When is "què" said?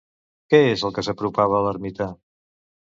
0.53-0.61